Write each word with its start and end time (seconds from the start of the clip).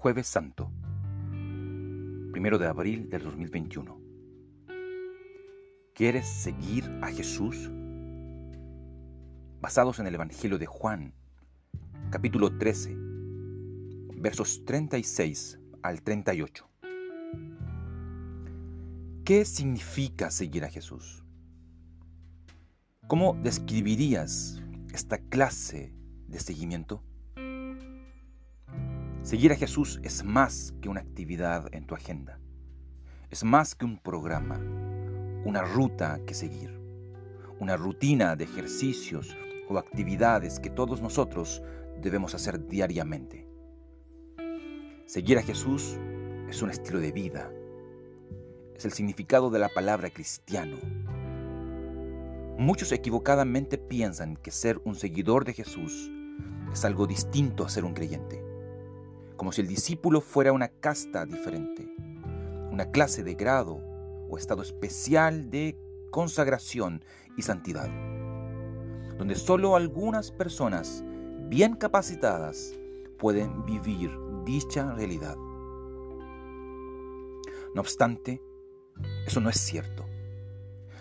Jueves 0.00 0.28
Santo, 0.28 0.72
primero 2.32 2.56
de 2.56 2.66
abril 2.66 3.10
del 3.10 3.22
2021. 3.22 4.00
¿Quieres 5.92 6.26
seguir 6.26 6.90
a 7.02 7.08
Jesús? 7.08 7.70
Basados 9.60 9.98
en 9.98 10.06
el 10.06 10.14
Evangelio 10.14 10.56
de 10.56 10.64
Juan, 10.64 11.12
capítulo 12.08 12.56
13, 12.56 12.96
versos 14.16 14.64
36 14.64 15.60
al 15.82 16.00
38. 16.00 16.66
¿Qué 19.22 19.44
significa 19.44 20.30
seguir 20.30 20.64
a 20.64 20.70
Jesús? 20.70 21.22
¿Cómo 23.06 23.38
describirías 23.42 24.62
esta 24.94 25.18
clase 25.18 25.92
de 26.26 26.40
seguimiento? 26.40 27.04
Seguir 29.22 29.52
a 29.52 29.56
Jesús 29.56 30.00
es 30.02 30.24
más 30.24 30.72
que 30.80 30.88
una 30.88 31.02
actividad 31.02 31.68
en 31.74 31.86
tu 31.86 31.94
agenda. 31.94 32.40
Es 33.28 33.44
más 33.44 33.74
que 33.74 33.84
un 33.84 33.98
programa, 33.98 34.58
una 35.44 35.60
ruta 35.62 36.20
que 36.26 36.32
seguir, 36.32 36.80
una 37.60 37.76
rutina 37.76 38.34
de 38.34 38.44
ejercicios 38.44 39.36
o 39.68 39.76
actividades 39.76 40.58
que 40.58 40.70
todos 40.70 41.02
nosotros 41.02 41.62
debemos 42.00 42.34
hacer 42.34 42.66
diariamente. 42.66 43.46
Seguir 45.04 45.36
a 45.36 45.42
Jesús 45.42 45.98
es 46.48 46.62
un 46.62 46.70
estilo 46.70 46.98
de 46.98 47.12
vida. 47.12 47.52
Es 48.74 48.86
el 48.86 48.92
significado 48.92 49.50
de 49.50 49.58
la 49.58 49.68
palabra 49.68 50.08
cristiano. 50.08 50.78
Muchos 52.56 52.90
equivocadamente 52.90 53.76
piensan 53.76 54.36
que 54.36 54.50
ser 54.50 54.80
un 54.84 54.94
seguidor 54.94 55.44
de 55.44 55.52
Jesús 55.52 56.10
es 56.72 56.84
algo 56.86 57.06
distinto 57.06 57.66
a 57.66 57.68
ser 57.68 57.84
un 57.84 57.92
creyente 57.92 58.49
como 59.40 59.52
si 59.52 59.62
el 59.62 59.68
discípulo 59.68 60.20
fuera 60.20 60.52
una 60.52 60.68
casta 60.68 61.24
diferente, 61.24 61.90
una 62.70 62.90
clase 62.90 63.24
de 63.24 63.32
grado 63.32 63.80
o 64.28 64.36
estado 64.36 64.60
especial 64.60 65.48
de 65.48 65.78
consagración 66.10 67.02
y 67.38 67.40
santidad, 67.40 67.88
donde 69.16 69.36
solo 69.36 69.76
algunas 69.76 70.30
personas 70.30 71.02
bien 71.48 71.74
capacitadas 71.74 72.78
pueden 73.18 73.64
vivir 73.64 74.10
dicha 74.44 74.92
realidad. 74.92 75.36
No 77.74 77.80
obstante, 77.80 78.42
eso 79.26 79.40
no 79.40 79.48
es 79.48 79.58
cierto. 79.58 80.04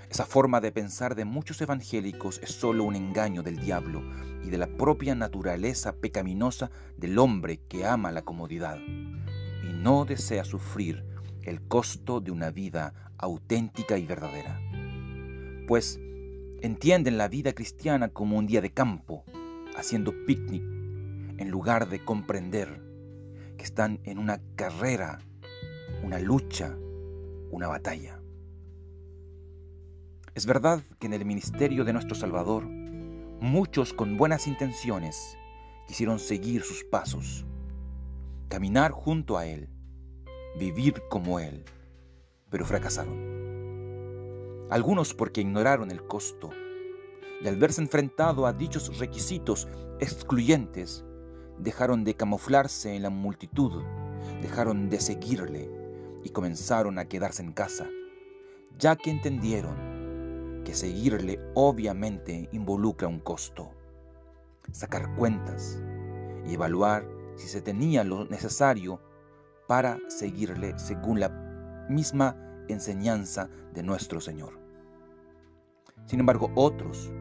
Esa 0.10 0.26
forma 0.26 0.60
de 0.60 0.72
pensar 0.72 1.14
de 1.14 1.24
muchos 1.24 1.62
evangélicos 1.62 2.40
es 2.42 2.52
solo 2.52 2.84
un 2.84 2.96
engaño 2.96 3.44
del 3.44 3.58
diablo 3.58 4.02
y 4.44 4.50
de 4.50 4.58
la 4.58 4.66
propia 4.66 5.14
naturaleza 5.14 5.94
pecaminosa 5.94 6.72
del 6.98 7.20
hombre 7.20 7.60
que 7.68 7.86
ama 7.86 8.12
la 8.12 8.24
comodidad 8.24 8.80
y 8.80 9.72
no 9.72 10.06
desea 10.06 10.44
sufrir 10.46 11.06
el 11.44 11.62
costo 11.62 12.22
de 12.22 12.32
una 12.32 12.50
vida 12.50 13.14
auténtica 13.20 14.00
y 14.00 14.08
verdadera. 14.08 14.60
Pues 15.68 16.00
entienden 16.62 17.20
la 17.20 17.28
vida 17.28 17.54
cristiana 17.54 18.10
como 18.10 18.38
un 18.38 18.48
día 18.48 18.62
de 18.62 18.72
campo, 18.72 19.24
haciendo 19.78 20.14
picnic, 20.26 20.64
en 21.38 21.50
lugar 21.52 21.88
de 21.88 22.04
comprender 22.04 22.82
que 23.58 23.64
están 23.64 24.00
en 24.06 24.18
una 24.18 24.42
carrera, 24.56 25.20
una 26.04 26.18
lucha, 26.20 26.76
una 27.52 27.68
batalla. 27.68 28.19
Es 30.40 30.46
verdad 30.46 30.82
que 31.00 31.08
en 31.08 31.12
el 31.12 31.26
ministerio 31.26 31.84
de 31.84 31.92
nuestro 31.92 32.16
Salvador, 32.16 32.64
muchos 32.64 33.92
con 33.92 34.16
buenas 34.16 34.48
intenciones 34.48 35.38
quisieron 35.86 36.18
seguir 36.18 36.62
sus 36.62 36.86
pasos, 36.86 37.46
caminar 38.48 38.92
junto 38.94 39.38
a 39.38 39.46
Él, 39.46 39.68
vivir 40.58 41.04
como 41.10 41.42
Él, 41.42 41.66
pero 42.50 42.66
fracasaron. 42.66 43.18
Algunos 44.70 45.14
porque 45.14 45.42
ignoraron 45.42 45.92
el 45.92 46.08
costo 46.08 46.52
y 47.42 47.46
al 47.46 47.58
verse 47.58 47.82
enfrentado 47.82 48.46
a 48.46 48.54
dichos 48.54 48.98
requisitos 48.98 49.68
excluyentes, 50.00 51.04
dejaron 51.58 52.06
de 52.06 52.16
camuflarse 52.16 52.96
en 52.96 53.04
la 53.04 53.10
multitud, 53.10 53.84
dejaron 54.42 54.90
de 54.90 55.02
seguirle 55.02 55.70
y 56.24 56.30
comenzaron 56.30 56.98
a 56.98 57.10
quedarse 57.10 57.44
en 57.44 57.52
casa, 57.52 57.90
ya 58.78 58.96
que 58.96 59.12
entendieron 59.12 59.89
que 60.70 60.76
seguirle 60.76 61.40
obviamente 61.56 62.48
involucra 62.52 63.08
un 63.08 63.22
costo. 63.22 63.72
Sacar 64.72 65.16
cuentas 65.16 65.82
y 66.46 66.54
evaluar 66.54 67.10
si 67.36 67.48
se 67.48 67.60
tenía 67.60 68.04
lo 68.04 68.26
necesario 68.26 69.02
para 69.68 69.98
seguirle 70.10 70.78
según 70.78 71.22
la 71.22 71.30
misma 71.90 72.38
enseñanza 72.68 73.50
de 73.74 73.82
nuestro 73.82 74.22
Señor. 74.22 74.60
Sin 76.06 76.20
embargo, 76.20 76.52
otros 76.54 77.12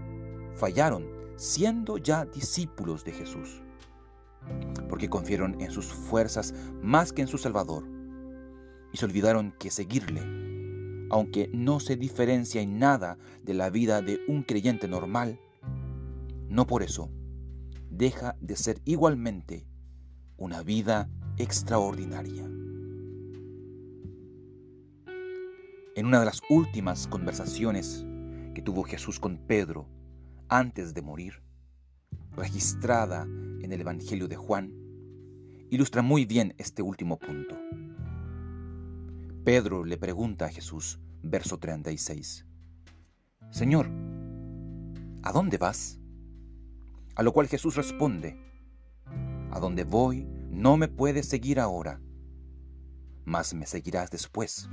fallaron 0.55 1.09
siendo 1.37 1.97
ya 1.97 2.27
discípulos 2.27 3.03
de 3.03 3.13
Jesús, 3.13 3.63
porque 4.91 5.09
confiaron 5.09 5.59
en 5.59 5.71
sus 5.71 5.87
fuerzas 5.87 6.53
más 6.83 7.15
que 7.15 7.23
en 7.23 7.29
su 7.29 7.39
Salvador, 7.39 7.85
y 8.93 8.99
se 8.99 9.07
olvidaron 9.07 9.55
que 9.59 9.71
seguirle 9.71 10.48
aunque 11.11 11.51
no 11.53 11.81
se 11.81 11.97
diferencia 11.97 12.61
en 12.61 12.79
nada 12.79 13.19
de 13.43 13.55
la 13.55 13.71
vida 13.71 14.03
de 14.03 14.21
un 14.29 14.43
creyente 14.43 14.89
normal, 14.89 15.39
no 16.49 16.67
por 16.67 16.83
eso 16.83 17.11
deja 17.91 18.37
de 18.41 18.57
ser 18.57 18.81
igualmente 18.85 19.67
una 20.37 20.63
vida 20.63 21.11
extraordinaria. 21.37 22.45
En 25.95 26.07
una 26.07 26.21
de 26.21 26.27
las 26.27 26.41
últimas 26.49 27.09
conversaciones 27.09 28.07
que 28.55 28.63
tuvo 28.63 28.85
Jesús 28.85 29.19
con 29.19 29.39
Pedro 29.39 29.89
antes 30.49 30.95
de 30.95 31.03
morir, 31.03 31.43
registrada 32.33 33.25
en 33.25 33.73
el 33.73 33.81
Evangelio 33.81 34.29
de 34.29 34.37
Juan, 34.37 34.73
ilustra 35.71 36.03
muy 36.03 36.25
bien 36.25 36.55
este 36.57 36.83
último 36.83 37.19
punto. 37.19 37.57
Pedro 39.49 39.83
le 39.83 39.97
pregunta 39.97 40.45
a 40.45 40.49
Jesús, 40.51 41.01
verso 41.23 41.57
36, 41.57 42.45
Señor, 43.51 43.89
¿a 45.23 45.33
dónde 45.33 45.57
vas? 45.57 45.99
A 47.15 47.23
lo 47.23 47.33
cual 47.33 47.47
Jesús 47.47 47.75
responde, 47.75 48.37
A 49.51 49.59
donde 49.59 49.85
voy 49.85 50.29
no 50.51 50.77
me 50.77 50.87
puedes 50.87 51.31
seguir 51.31 51.61
ahora, 51.61 51.99
mas 53.25 53.55
me 53.55 53.65
seguirás 53.65 54.11
después, 54.11 54.69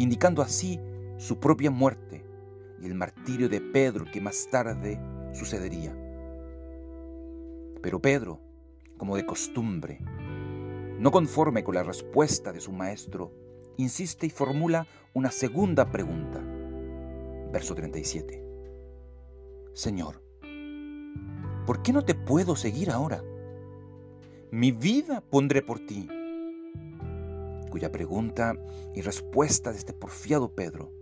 indicando 0.00 0.42
así 0.42 0.80
su 1.16 1.38
propia 1.38 1.70
muerte 1.70 2.26
y 2.82 2.86
el 2.86 2.96
martirio 2.96 3.48
de 3.48 3.60
Pedro 3.60 4.04
que 4.12 4.20
más 4.20 4.48
tarde 4.50 5.00
sucedería. 5.32 5.96
Pero 7.82 8.02
Pedro, 8.02 8.40
como 8.98 9.14
de 9.14 9.24
costumbre, 9.24 10.00
no 10.98 11.12
conforme 11.12 11.62
con 11.62 11.76
la 11.76 11.84
respuesta 11.84 12.52
de 12.52 12.60
su 12.60 12.72
maestro, 12.72 13.45
insiste 13.76 14.26
y 14.26 14.30
formula 14.30 14.86
una 15.14 15.30
segunda 15.30 15.90
pregunta. 15.90 16.40
Verso 17.52 17.74
37. 17.74 18.42
Señor, 19.72 20.22
¿por 21.66 21.82
qué 21.82 21.92
no 21.92 22.02
te 22.04 22.14
puedo 22.14 22.56
seguir 22.56 22.90
ahora? 22.90 23.22
Mi 24.50 24.72
vida 24.72 25.20
pondré 25.20 25.62
por 25.62 25.80
ti. 25.80 26.08
Cuya 27.70 27.92
pregunta 27.92 28.54
y 28.94 29.02
respuesta 29.02 29.70
de 29.72 29.78
este 29.78 29.92
porfiado 29.92 30.54
Pedro 30.54 30.92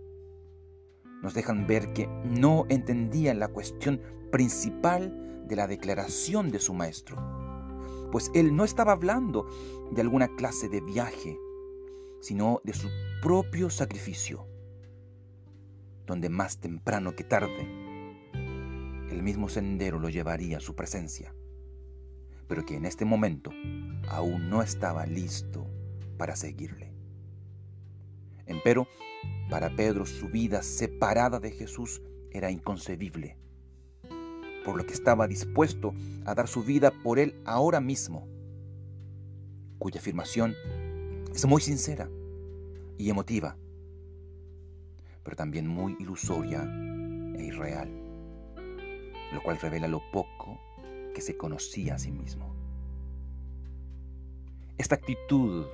nos 1.21 1.33
dejan 1.33 1.65
ver 1.65 1.93
que 1.93 2.07
no 2.23 2.65
entendía 2.69 3.33
la 3.33 3.47
cuestión 3.47 4.01
principal 4.31 5.45
de 5.47 5.55
la 5.55 5.67
declaración 5.67 6.51
de 6.51 6.59
su 6.59 6.73
maestro, 6.73 7.17
pues 8.11 8.29
él 8.33 8.55
no 8.55 8.65
estaba 8.65 8.91
hablando 8.91 9.47
de 9.91 10.01
alguna 10.01 10.35
clase 10.35 10.69
de 10.69 10.81
viaje 10.81 11.39
sino 12.25 12.59
de 12.63 12.73
su 12.73 12.89
propio 13.21 13.69
sacrificio, 13.69 14.47
donde 16.07 16.27
más 16.27 16.57
temprano 16.57 17.15
que 17.15 17.23
tarde 17.23 17.67
el 19.11 19.21
mismo 19.21 19.47
sendero 19.47 19.99
lo 19.99 20.09
llevaría 20.09 20.57
a 20.57 20.59
su 20.59 20.75
presencia, 20.75 21.35
pero 22.47 22.65
que 22.65 22.77
en 22.77 22.85
este 22.85 23.05
momento 23.05 23.51
aún 24.09 24.49
no 24.49 24.63
estaba 24.63 25.05
listo 25.05 25.67
para 26.17 26.35
seguirle. 26.35 26.95
Empero, 28.47 28.87
para 29.51 29.75
Pedro 29.75 30.07
su 30.07 30.27
vida 30.27 30.63
separada 30.63 31.39
de 31.39 31.51
Jesús 31.51 32.01
era 32.31 32.49
inconcebible, 32.49 33.37
por 34.65 34.77
lo 34.77 34.87
que 34.87 34.93
estaba 34.93 35.27
dispuesto 35.27 35.93
a 36.25 36.33
dar 36.33 36.47
su 36.47 36.63
vida 36.63 36.89
por 37.03 37.19
él 37.19 37.39
ahora 37.45 37.81
mismo, 37.81 38.27
cuya 39.77 39.99
afirmación 39.99 40.55
es 41.35 41.45
muy 41.45 41.59
sincera 41.61 42.09
y 42.97 43.09
emotiva, 43.09 43.57
pero 45.21 45.35
también 45.35 45.67
muy 45.67 45.97
ilusoria 45.99 46.63
e 47.35 47.43
irreal, 47.43 47.91
lo 49.33 49.43
cual 49.43 49.59
revela 49.59 49.89
lo 49.89 50.01
poco 50.13 50.57
que 51.13 51.19
se 51.19 51.35
conocía 51.35 51.95
a 51.95 51.99
sí 51.99 52.11
mismo. 52.11 52.55
Esta 54.77 54.95
actitud 54.95 55.65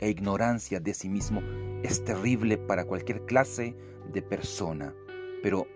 e 0.00 0.10
ignorancia 0.10 0.80
de 0.80 0.92
sí 0.92 1.08
mismo 1.08 1.40
es 1.82 2.04
terrible 2.04 2.58
para 2.58 2.84
cualquier 2.84 3.24
clase 3.24 3.74
de 4.12 4.20
persona, 4.20 4.94
pero 5.42 5.66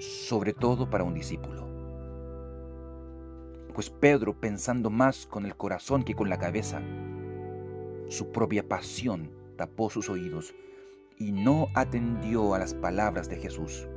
sobre 0.00 0.54
todo 0.54 0.88
para 0.88 1.04
un 1.04 1.12
discípulo. 1.12 1.66
Pues 3.74 3.90
Pedro, 3.90 4.32
pensando 4.40 4.88
más 4.88 5.26
con 5.26 5.44
el 5.44 5.54
corazón 5.54 6.02
que 6.02 6.14
con 6.14 6.30
la 6.30 6.38
cabeza, 6.38 6.80
su 8.08 8.30
propia 8.30 8.66
pasión 8.66 9.30
tapó 9.56 9.90
sus 9.90 10.08
oídos 10.08 10.54
y 11.18 11.32
no 11.32 11.68
atendió 11.74 12.54
a 12.54 12.58
las 12.58 12.74
palabras 12.74 13.28
de 13.28 13.36
Jesús, 13.36 13.88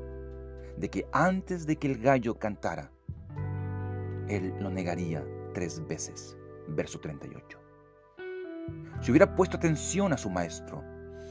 de 0.77 0.89
que 0.89 1.05
antes 1.11 1.65
de 1.65 1.75
que 1.75 1.87
el 1.87 1.99
gallo 1.99 2.39
cantara, 2.39 2.91
él 4.27 4.53
lo 4.59 4.69
negaría 4.69 5.25
tres 5.53 5.85
veces. 5.87 6.37
Verso 6.69 6.99
38. 6.99 7.59
Si 9.01 9.11
hubiera 9.11 9.35
puesto 9.35 9.57
atención 9.57 10.13
a 10.13 10.17
su 10.17 10.29
maestro, 10.29 10.83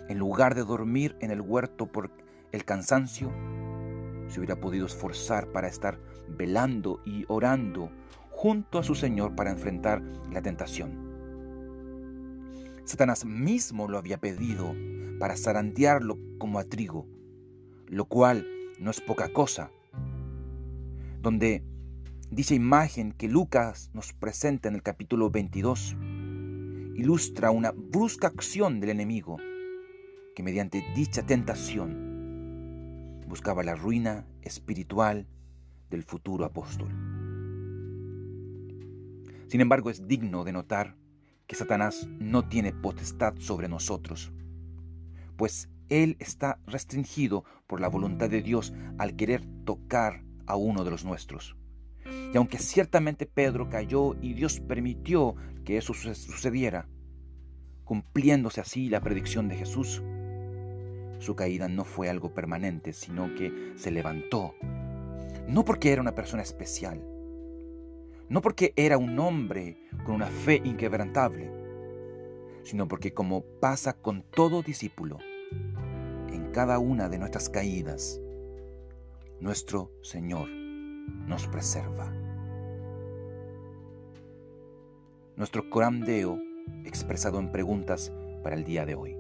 en 0.08 0.18
lugar 0.18 0.54
de 0.54 0.64
dormir 0.64 1.16
en 1.20 1.30
el 1.30 1.40
huerto 1.40 1.86
por 1.86 2.10
el 2.50 2.64
cansancio, 2.64 3.30
se 4.26 4.40
hubiera 4.40 4.56
podido 4.56 4.86
esforzar 4.86 5.48
para 5.52 5.68
estar 5.68 5.98
velando 6.28 7.00
y 7.04 7.24
orando 7.28 7.90
junto 8.30 8.78
a 8.78 8.82
su 8.82 8.94
Señor 8.94 9.34
para 9.34 9.50
enfrentar 9.50 10.02
la 10.32 10.42
tentación. 10.42 11.07
Satanás 12.88 13.24
mismo 13.26 13.86
lo 13.86 13.98
había 13.98 14.16
pedido 14.16 14.74
para 15.20 15.36
zarandearlo 15.36 16.18
como 16.38 16.58
a 16.58 16.64
trigo, 16.64 17.06
lo 17.86 18.06
cual 18.06 18.46
no 18.80 18.90
es 18.90 19.02
poca 19.02 19.30
cosa. 19.30 19.70
Donde 21.20 21.62
dicha 22.30 22.54
imagen 22.54 23.12
que 23.12 23.28
Lucas 23.28 23.90
nos 23.92 24.14
presenta 24.14 24.70
en 24.70 24.74
el 24.74 24.82
capítulo 24.82 25.28
22 25.30 25.98
ilustra 26.94 27.50
una 27.50 27.72
brusca 27.72 28.28
acción 28.28 28.80
del 28.80 28.88
enemigo 28.88 29.36
que 30.34 30.42
mediante 30.42 30.82
dicha 30.96 31.26
tentación 31.26 33.20
buscaba 33.28 33.62
la 33.62 33.74
ruina 33.74 34.24
espiritual 34.40 35.26
del 35.90 36.04
futuro 36.04 36.46
apóstol. 36.46 36.88
Sin 39.48 39.60
embargo, 39.60 39.90
es 39.90 40.08
digno 40.08 40.44
de 40.44 40.52
notar 40.52 40.96
que 41.48 41.56
Satanás 41.56 42.06
no 42.20 42.46
tiene 42.46 42.72
potestad 42.72 43.34
sobre 43.38 43.68
nosotros, 43.68 44.30
pues 45.36 45.68
él 45.88 46.16
está 46.20 46.60
restringido 46.66 47.44
por 47.66 47.80
la 47.80 47.88
voluntad 47.88 48.28
de 48.28 48.42
Dios 48.42 48.74
al 48.98 49.16
querer 49.16 49.44
tocar 49.64 50.22
a 50.46 50.56
uno 50.56 50.84
de 50.84 50.90
los 50.90 51.04
nuestros. 51.04 51.56
Y 52.32 52.36
aunque 52.36 52.58
ciertamente 52.58 53.26
Pedro 53.26 53.70
cayó 53.70 54.14
y 54.20 54.34
Dios 54.34 54.60
permitió 54.60 55.34
que 55.64 55.78
eso 55.78 55.94
sucediera, 55.94 56.86
cumpliéndose 57.84 58.60
así 58.60 58.90
la 58.90 59.00
predicción 59.00 59.48
de 59.48 59.56
Jesús, 59.56 60.02
su 61.18 61.34
caída 61.34 61.68
no 61.68 61.84
fue 61.84 62.10
algo 62.10 62.34
permanente, 62.34 62.92
sino 62.92 63.34
que 63.34 63.72
se 63.76 63.90
levantó, 63.90 64.54
no 65.48 65.64
porque 65.64 65.92
era 65.92 66.02
una 66.02 66.14
persona 66.14 66.42
especial, 66.42 67.02
no 68.28 68.42
porque 68.42 68.72
era 68.76 68.98
un 68.98 69.18
hombre 69.18 69.78
con 70.04 70.16
una 70.16 70.26
fe 70.26 70.60
inquebrantable, 70.64 71.50
sino 72.62 72.86
porque 72.88 73.14
como 73.14 73.42
pasa 73.60 73.94
con 73.94 74.22
todo 74.22 74.62
discípulo, 74.62 75.18
en 76.28 76.50
cada 76.52 76.78
una 76.78 77.08
de 77.08 77.18
nuestras 77.18 77.48
caídas, 77.48 78.20
nuestro 79.40 79.90
Señor 80.02 80.48
nos 80.48 81.46
preserva. 81.46 82.12
Nuestro 85.36 85.70
Coram 85.70 86.00
Deo 86.00 86.38
expresado 86.84 87.38
en 87.38 87.50
preguntas 87.52 88.12
para 88.42 88.56
el 88.56 88.64
día 88.64 88.84
de 88.84 88.94
hoy. 88.94 89.16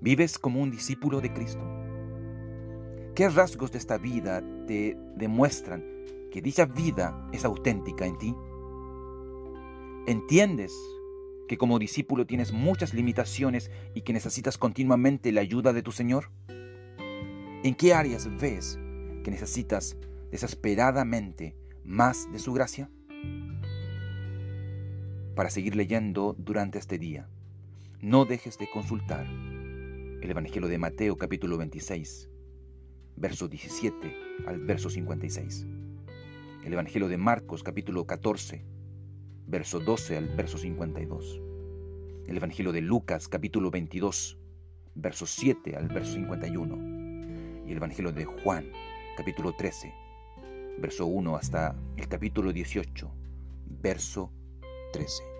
¿Vives 0.00 0.38
como 0.38 0.60
un 0.60 0.70
discípulo 0.70 1.20
de 1.20 1.32
Cristo? 1.32 1.64
¿Qué 3.14 3.28
rasgos 3.28 3.72
de 3.72 3.78
esta 3.78 3.96
vida 3.96 4.42
te 4.66 4.96
demuestran 5.16 5.82
que 6.34 6.42
dicha 6.42 6.66
vida 6.66 7.28
es 7.32 7.44
auténtica 7.44 8.06
en 8.06 8.18
ti? 8.18 8.34
¿Entiendes 10.08 10.74
que 11.46 11.56
como 11.56 11.78
discípulo 11.78 12.26
tienes 12.26 12.52
muchas 12.52 12.92
limitaciones 12.92 13.70
y 13.94 14.00
que 14.00 14.12
necesitas 14.12 14.58
continuamente 14.58 15.30
la 15.30 15.42
ayuda 15.42 15.72
de 15.72 15.84
tu 15.84 15.92
Señor? 15.92 16.32
¿En 17.62 17.76
qué 17.76 17.94
áreas 17.94 18.28
ves 18.40 18.80
que 19.22 19.30
necesitas 19.30 19.96
desesperadamente 20.32 21.54
más 21.84 22.26
de 22.32 22.40
su 22.40 22.52
gracia? 22.52 22.90
Para 25.36 25.50
seguir 25.50 25.76
leyendo 25.76 26.34
durante 26.36 26.80
este 26.80 26.98
día, 26.98 27.28
no 28.00 28.24
dejes 28.24 28.58
de 28.58 28.68
consultar 28.68 29.24
el 29.24 30.28
Evangelio 30.28 30.68
de 30.68 30.78
Mateo 30.78 31.16
capítulo 31.16 31.58
26, 31.58 32.28
verso 33.14 33.46
17 33.46 34.16
al 34.48 34.58
verso 34.58 34.90
56 34.90 35.68
el 36.64 36.72
Evangelio 36.72 37.08
de 37.08 37.18
Marcos 37.18 37.62
capítulo 37.62 38.06
14, 38.06 38.64
verso 39.46 39.80
12 39.80 40.16
al 40.16 40.28
verso 40.28 40.56
52. 40.56 41.40
El 42.26 42.36
Evangelio 42.38 42.72
de 42.72 42.80
Lucas 42.80 43.28
capítulo 43.28 43.70
22, 43.70 44.38
verso 44.94 45.26
7 45.26 45.76
al 45.76 45.88
verso 45.88 46.14
51. 46.14 47.66
Y 47.66 47.70
el 47.70 47.76
Evangelio 47.76 48.12
de 48.12 48.24
Juan 48.24 48.70
capítulo 49.14 49.52
13, 49.54 49.92
verso 50.78 51.04
1 51.04 51.36
hasta 51.36 51.76
el 51.98 52.08
capítulo 52.08 52.50
18, 52.50 53.10
verso 53.82 54.32
13. 54.94 55.33